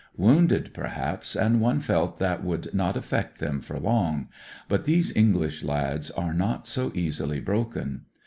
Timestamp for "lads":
5.63-6.09